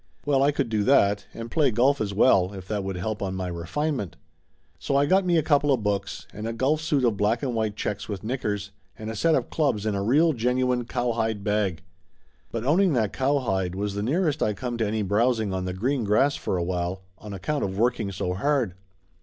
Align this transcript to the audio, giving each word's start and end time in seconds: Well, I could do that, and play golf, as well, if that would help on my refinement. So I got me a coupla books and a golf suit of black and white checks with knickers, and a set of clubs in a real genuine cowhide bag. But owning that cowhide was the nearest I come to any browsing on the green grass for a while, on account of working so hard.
Well, 0.25 0.41
I 0.41 0.51
could 0.51 0.67
do 0.69 0.81
that, 0.85 1.27
and 1.31 1.51
play 1.51 1.69
golf, 1.69 2.01
as 2.01 2.11
well, 2.11 2.53
if 2.53 2.67
that 2.67 2.83
would 2.83 2.95
help 2.95 3.21
on 3.21 3.35
my 3.35 3.45
refinement. 3.47 4.15
So 4.79 4.95
I 4.95 5.05
got 5.05 5.27
me 5.27 5.37
a 5.37 5.43
coupla 5.43 5.77
books 5.77 6.25
and 6.33 6.47
a 6.47 6.53
golf 6.53 6.81
suit 6.81 7.03
of 7.05 7.17
black 7.17 7.43
and 7.43 7.53
white 7.53 7.75
checks 7.75 8.09
with 8.09 8.23
knickers, 8.23 8.71
and 8.97 9.11
a 9.11 9.15
set 9.15 9.35
of 9.35 9.51
clubs 9.51 9.85
in 9.85 9.93
a 9.93 10.01
real 10.01 10.33
genuine 10.33 10.85
cowhide 10.85 11.43
bag. 11.43 11.83
But 12.51 12.65
owning 12.65 12.93
that 12.93 13.13
cowhide 13.13 13.75
was 13.75 13.93
the 13.93 14.01
nearest 14.01 14.41
I 14.41 14.53
come 14.55 14.75
to 14.79 14.87
any 14.87 15.03
browsing 15.03 15.53
on 15.53 15.65
the 15.65 15.71
green 15.73 16.03
grass 16.03 16.35
for 16.35 16.57
a 16.57 16.63
while, 16.63 17.03
on 17.19 17.31
account 17.31 17.63
of 17.63 17.77
working 17.77 18.11
so 18.11 18.33
hard. 18.33 18.73